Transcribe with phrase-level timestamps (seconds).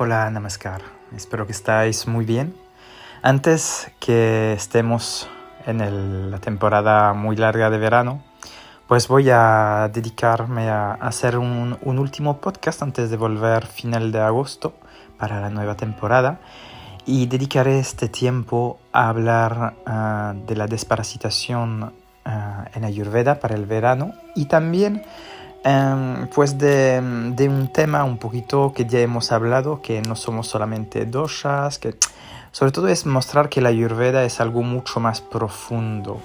[0.00, 0.80] Hola, Namaskar.
[1.16, 2.54] Espero que estáis muy bien.
[3.20, 5.28] Antes que estemos
[5.66, 8.22] en la temporada muy larga de verano,
[8.86, 14.74] pues voy a dedicarme a hacer un, último podcast antes de volver final de agosto
[15.18, 16.38] para la nueva temporada
[17.04, 21.92] y dedicaré este tiempo a hablar ah, de la desparasitación
[22.24, 25.02] ah, en Ayurveda para el verano y también
[25.64, 31.04] Em, pues de, un tema un poquito que ya hemos hablado, que no somos solamente
[31.04, 31.96] doshas, que
[32.52, 36.20] sobre todo es mostrar que la ayurveda es algo mucho más profundo.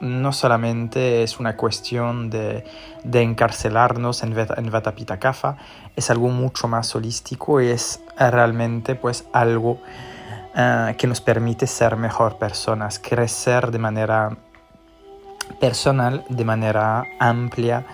[0.00, 2.64] No solamente es una cuestión de,
[3.04, 5.56] encarcelarnos en, en Vatapita Kapha,
[5.94, 9.78] es algo mucho más holístico y es realmente pues algo
[10.54, 14.36] eh, que nos permite ser mejor personas, crecer de manera
[15.60, 17.84] personal, de manera amplia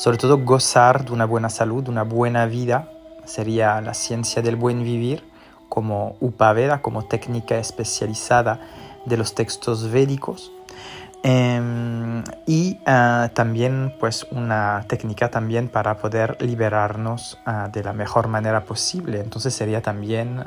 [0.00, 2.88] sobre todo gozar de una buena salud, una buena vida,
[3.26, 5.22] sería la ciencia del buen vivir
[5.68, 8.60] como Upaveda, como técnica especializada
[9.04, 10.52] de los textos védicos.
[11.22, 18.28] Em, y ah, también pues una técnica también para poder liberarnos ah, de la mejor
[18.28, 19.20] manera posible.
[19.20, 20.44] Entonces sería también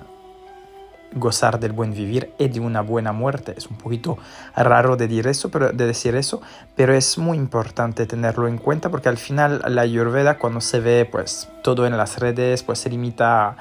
[1.15, 3.53] gozar del buen vivir y de una buena muerte.
[3.57, 4.17] Es un poquito
[4.55, 6.41] raro de decir eso, pero, de decir eso,
[6.75, 11.07] pero es muy importante tenerlo en cuenta porque al final la Ayurveda cuando se ve
[11.09, 13.55] pues todo en las redes pues se limita a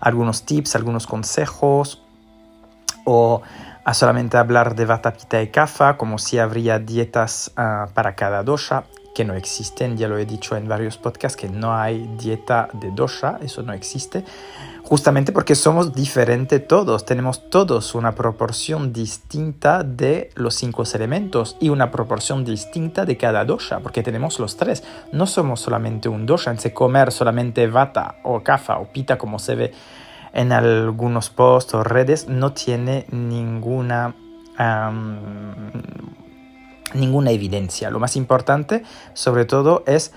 [0.00, 2.02] algunos tips, algunos consejos
[3.04, 3.42] o
[3.84, 8.42] a solamente hablar de Vata, Pitta y Kapha como si habría dietas ah, para cada
[8.42, 12.68] dosha que no existen, ya lo he dicho en varios podcasts que no hay dieta
[12.74, 14.24] de dosha, eso no existe
[14.88, 21.68] justamente porque somos diferentes todos, tenemos todos una proporción distinta de los cinco elementos y
[21.68, 24.82] una proporción distinta de cada dosha, porque tenemos los tres.
[25.12, 29.56] No somos solamente un dosha, en comer solamente vata o kapha o pita como se
[29.56, 29.72] ve
[30.32, 34.14] en algunos posts o redes, no tiene ninguna...
[36.94, 37.90] ninguna evidencia.
[37.90, 40.12] Lo más importante, sobre todo, es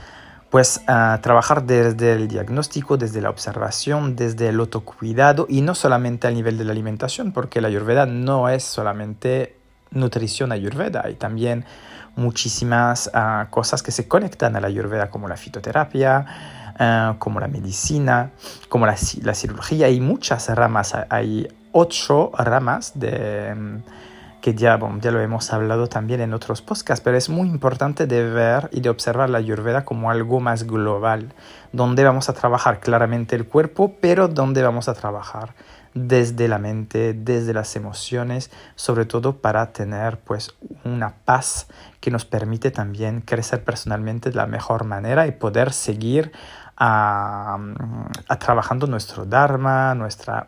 [0.51, 0.81] pues
[1.21, 6.57] trabajar desde el diagnóstico, desde la observación, desde el autocuidado y no solamente al nivel
[6.57, 9.55] de la alimentación, porque la ayurveda no es solamente
[9.91, 11.65] nutrición ayurveda, hay también
[12.17, 16.25] muchísimas ah, cosas que se conectan a la ayurveda como la fitoterapia,
[16.77, 18.31] ah, como la medicina,
[18.67, 23.55] como la, la, cirugía, hay muchas ramas, hay ocho ramas de
[24.41, 28.29] que ya, ya lo hemos hablado también en otros podcasts, pero es muy importante de
[28.29, 31.33] ver y de observar la ayurveda como algo más global,
[31.71, 35.53] donde vamos a trabajar claramente el cuerpo, pero donde vamos a trabajar
[35.93, 41.67] desde la mente, desde las emociones, sobre todo para tener pues una paz
[41.99, 46.31] que nos permite también crecer personalmente de la mejor manera y poder seguir
[46.77, 47.59] a,
[48.39, 50.47] trabajando nuestro dharma, nuestra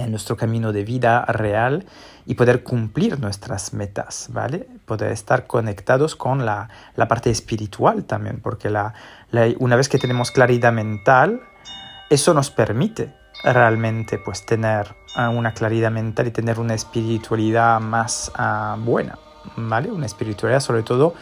[0.00, 1.84] en nuestro camino de vida real
[2.26, 4.66] y poder cumplir nuestras metas, ¿vale?
[4.86, 8.94] Poder estar conectados con la, la parte espiritual también, porque la,
[9.58, 11.40] una vez que tenemos claridad mental,
[12.08, 18.30] eso nos permite realmente pues tener ah, una claridad mental y tener una espiritualidad más
[18.38, 19.18] uh, buena,
[19.56, 19.90] ¿vale?
[19.90, 21.14] Una espiritualidad sobre todo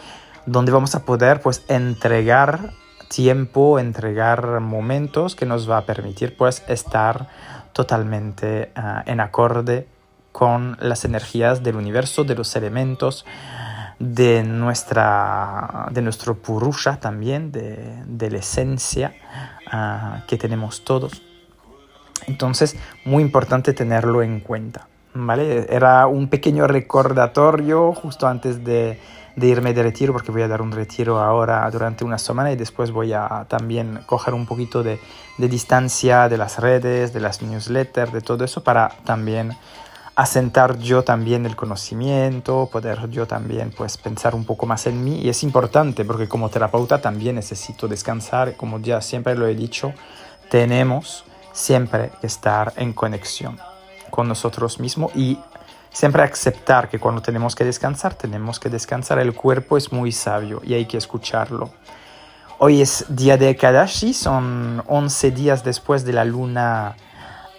[0.46, 2.70] donde vamos a poder pues entregar
[3.08, 7.28] tiempo, entregar momentos que nos va a permitir pues estar
[7.78, 9.86] totalmente uh, en acorde
[10.32, 13.24] con las energías del universo, de los elementos,
[14.00, 19.14] de, nuestra, de nuestro purusha también, de, de la esencia
[19.72, 21.22] uh, que tenemos todos.
[22.26, 22.74] Entonces,
[23.04, 24.88] muy importante tenerlo en cuenta.
[25.14, 25.66] ¿vale?
[25.70, 28.98] Era un pequeño recordatorio justo antes de,
[29.38, 32.56] de irme de retiro, porque voy a dar un retiro ahora durante una semana y
[32.56, 34.98] después voy a también coger un poquito de,
[35.36, 39.56] distancia de las redes, de las newsletters, de todo eso, para también
[40.16, 45.20] asentar yo también el conocimiento, poder yo también pues pensar un poco más en mí.
[45.20, 49.92] Y es importante porque como terapeuta también necesito descansar, como ya siempre lo he dicho,
[50.50, 53.58] tenemos siempre que estar en conexión
[54.10, 55.38] con nosotros mismos y
[55.90, 60.60] siempre aceptar que cuando tenemos que descansar, tenemos que descansar, el cuerpo es muy sabio
[60.64, 61.70] y hay que escucharlo.
[62.58, 66.96] Hoy es día de Kadashi, son 11 días después de la luna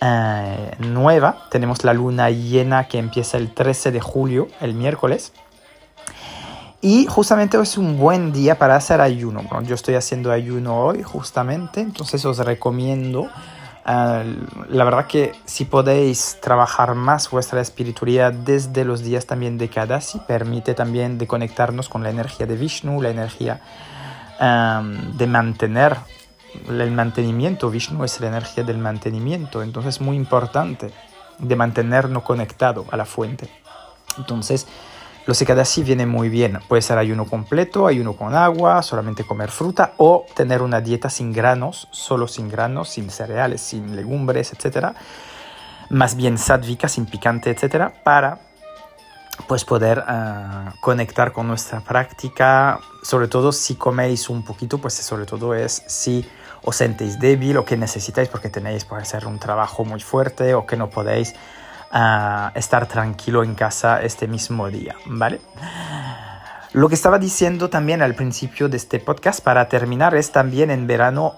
[0.02, 1.46] eh, nueva.
[1.50, 5.32] Tenemos la luna llena que empieza el 13 de julio, el miércoles.
[6.82, 9.44] Y justamente es un buen día para hacer ayuno.
[9.64, 13.30] yo estoy haciendo ayuno hoy justamente, entonces os recomiendo.
[13.90, 14.36] Eh,
[14.70, 20.20] la verdad que si podéis trabajar más vuestra espiritualidad desde los días también de Kadasi,
[20.28, 23.62] permite también de conectarnos con la energía de Vishnu, la energía
[24.40, 25.98] de mantener
[26.68, 30.92] el mantenimiento, Vishnu es la energía del mantenimiento, entonces es muy importante
[31.38, 33.50] de mantenernos conectado a la fuente.
[34.18, 34.68] Entonces,
[35.30, 36.58] los Ekadasi viene muy bien.
[36.68, 41.32] Puede ser ayuno completo, ayuno con agua, solamente comer fruta o tener una dieta sin
[41.32, 44.88] granos, solo sin granos, sin cereales, sin legumbres, etc.
[45.92, 47.94] Más bien sádvica, sin picante, etc.
[48.04, 48.40] Para
[49.48, 55.28] pues poder ah, conectar con nuestra práctica, sobre todo si coméis un poquito, pues sobre
[55.28, 56.28] todo es si
[56.64, 60.66] os sentéis débil o que necesitáis porque tenéis por hacer un trabajo muy fuerte o
[60.66, 61.36] que no podéis
[62.56, 65.42] estar tranquilo en casa este mismo día, ¿vale?
[66.74, 70.86] Lo que estaba diciendo también al principio de este podcast para terminar es también en
[70.86, 71.36] verano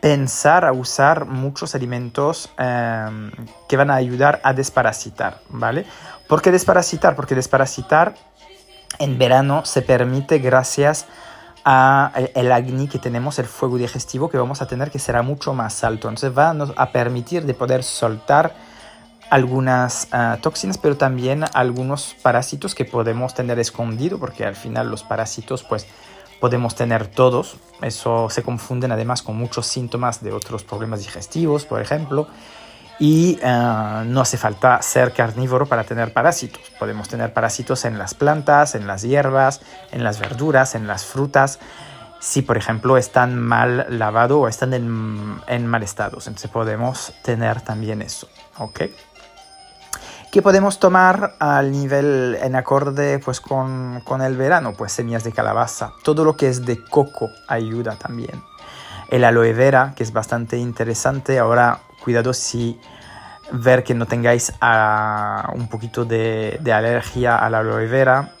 [0.00, 3.32] pensar a usar muchos alimentos em,
[3.68, 5.84] que van a ayudar a desparasitar, ¿vale?
[6.28, 7.16] ¿Por qué desparasitar?
[7.16, 8.14] Porque desparasitar
[9.00, 11.06] en verano se permite gracias
[11.64, 15.52] a el acné que tenemos, el fuego digestivo que vamos a tener que será mucho
[15.54, 16.08] más alto.
[16.08, 18.54] Entonces va a permitir de poder soltar
[19.30, 25.02] algunas ah, toxinas, pero también algunos parásitos que podemos tener escondido, porque al final los
[25.02, 25.86] parásitos pues
[26.40, 27.56] podemos tener todos.
[27.82, 32.28] Eso se confunden además con muchos síntomas de otros problemas digestivos, por ejemplo.
[33.00, 36.62] Y ah, no hace falta ser carnívoro para tener parásitos.
[36.78, 39.60] Podemos tener parásitos en las plantas, en las hierbas,
[39.92, 41.60] en las verduras, en las frutas.
[42.20, 46.18] Si, por ejemplo, están mal lavados o están en, en mal estado.
[46.18, 48.28] Entonces podemos tener también eso.
[48.58, 48.82] ¿Ok?
[50.30, 54.74] ¿Qué podemos tomar al nivel en acorde pues, con, con, el verano?
[54.76, 55.92] Pues semillas de calabaza.
[56.02, 58.42] Todo lo que es de coco ayuda también.
[59.08, 61.38] El aloe vera, que es bastante interesante.
[61.38, 62.78] Ahora, cuidado si
[63.52, 68.32] ver que no tengáis ah, un poquito de, de, alergia a la aloe vera,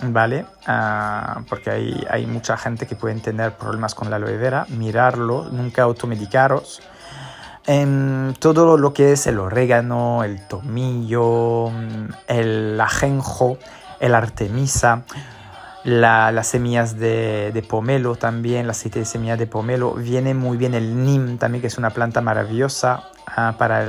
[0.00, 0.46] ¿vale?
[0.66, 4.66] Ah, porque hay, hay mucha gente que puede tener problemas con la aloe vera.
[4.70, 6.82] Mirarlo, nunca automedicaros
[7.66, 11.70] en todo lo que es el orégano, el tomillo,
[12.28, 13.58] el ajenjo,
[14.00, 15.02] el artemisa,
[15.84, 19.94] las semillas de, pomelo también, el aceite de semillas de pomelo.
[19.94, 23.84] Viene muy bien el nim también, que es una planta maravillosa ah, para,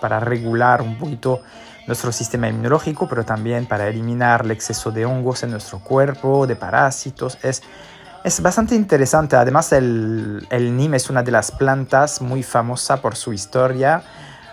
[0.00, 1.40] para regular un poquito
[1.86, 6.56] nuestro sistema inmunológico, pero también para eliminar el exceso de hongos en nuestro cuerpo, de
[6.56, 7.38] parásitos.
[7.42, 7.62] Es
[8.26, 9.36] es bastante interesante.
[9.36, 14.02] Además, el, el NIM es una de las plantas muy famosa por su historia.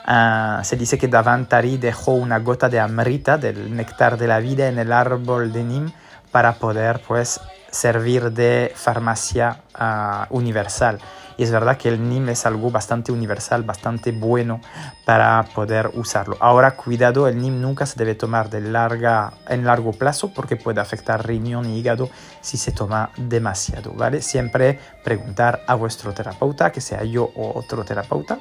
[0.05, 4.67] Ah, se dice que Davantari dejó una gota de amrita, del néctar de la vida,
[4.67, 5.91] en el árbol de Nim
[6.31, 7.39] para poder pues,
[7.73, 10.99] servir de farmacia ah, universal.
[11.35, 14.61] Y es verdad que el NIM es algo bastante universal, bastante bueno
[15.05, 16.37] para poder usarlo.
[16.39, 20.79] Ahora, cuidado, el NIM nunca se debe tomar de larga, en largo plazo porque puede
[20.79, 22.09] afectar riñón y hígado
[22.41, 24.21] si se toma demasiado, ¿vale?
[24.21, 28.37] Siempre preguntar a vuestro terapeuta, que sea yo o otro terapeuta,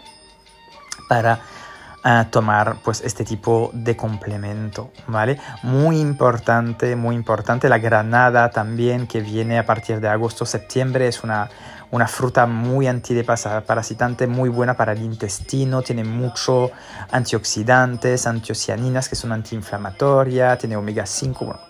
[1.08, 1.40] para
[2.31, 5.38] tomar pues este tipo de complemento, ¿vale?
[5.62, 11.22] Muy importante, muy importante la granada también que viene a partir de agosto, septiembre, es
[11.22, 11.49] una,
[11.93, 16.72] una fruta muy antiparasitante, muy buena para el intestino, tiene mucho
[17.12, 21.60] antioxidantes, antocianinas que son antiinflamatorias, tiene omega 5, bueno,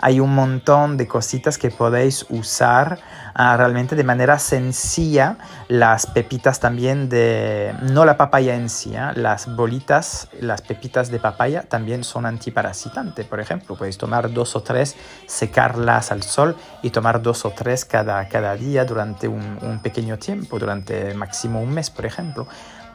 [0.00, 2.98] hay un montón de cositas que podéis usar
[3.34, 5.36] ah, realmente de manera sencilla.
[5.68, 9.12] Las pepitas también de, no la papaya en sí, ¿ah?
[9.14, 13.26] las bolitas, las pepitas de papaya también son antiparasitantes.
[13.26, 14.96] Por ejemplo, podéis tomar dos o tres,
[15.26, 20.18] secarlas al sol y tomar dos o tres cada, cada día durante un, un pequeño
[20.18, 22.46] tiempo, durante máximo un mes, por ejemplo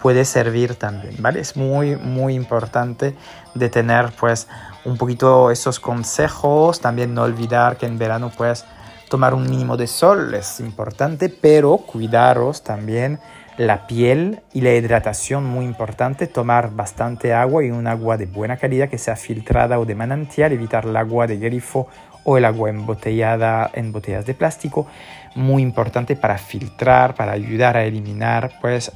[0.02, 1.40] puede servir también, ¿vale?
[1.40, 3.16] Es muy, muy importante
[3.54, 4.48] de tener pues
[4.86, 8.66] un poquito esos consejos, también no olvidar que en verano puedes
[9.10, 13.20] tomar un mínimo de sol, es importante, pero cuidaros también
[13.58, 18.56] la piel y la hidratación, muy importante, tomar bastante agua y un agua de buena
[18.56, 21.88] calidad que sea filtrada o de manantial, evitar el agua de grifo
[22.30, 24.86] o el agua embotellada en botellas de plástico,
[25.34, 28.92] muy importante para filtrar, para ayudar a eliminar pues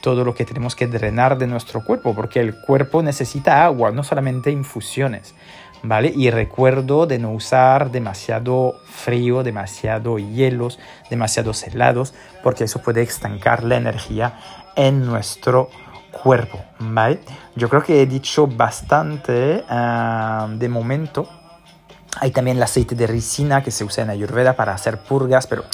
[0.00, 4.04] todo lo que tenemos que drenar de nuestro cuerpo, porque el cuerpo necesita agua, no
[4.04, 5.34] solamente infusiones.
[5.82, 6.12] ¿Vale?
[6.16, 10.78] Y recuerdo de no usar demasiado frío, demasiado hielos,
[11.10, 14.38] demasiado helados, porque eso puede estancar la energía
[14.74, 15.68] en nuestro
[16.10, 17.20] cuerpo, ¿vale?
[17.56, 21.28] Yo creo que he dicho bastante ah, de momento
[22.20, 25.64] hay también el aceite de ricina que se usa en Ayurveda para hacer purgas, pero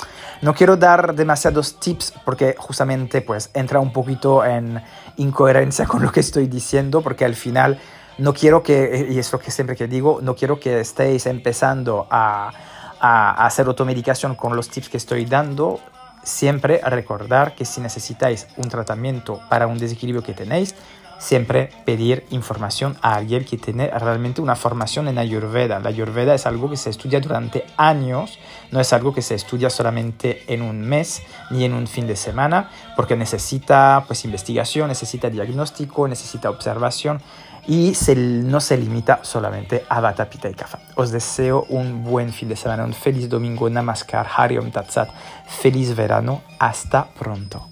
[0.40, 4.82] no quiero dar demasiados tips porque justamente pues entra un poquito en
[5.16, 7.78] incoherencia con lo que estoy diciendo porque al final
[8.18, 12.06] no quiero que, y es lo que siempre que digo, no quiero que estéis empezando
[12.10, 12.52] a,
[13.00, 15.80] a hacer automedicación con los tips que estoy dando.
[16.22, 20.74] Siempre recordar que si necesitáis un tratamiento para un desequilibrio que tenéis,
[21.22, 25.78] siempre pedir información a alguien que tiene realmente una formación en Ayurveda.
[25.78, 28.40] La Ayurveda es algo que se estudia durante años,
[28.72, 32.16] no es algo que se estudia solamente en un mes ni en un fin de
[32.16, 37.20] semana, porque necesita pues investigación, necesita diagnóstico, necesita observación
[37.68, 40.80] y no se limita solamente a Vata, Pitta y Kapha.
[40.96, 45.08] Os deseo un buen fin de semana, un feliz domingo, Namaskar, Hariom Tatsat,
[45.46, 47.71] feliz verano, hasta pronto.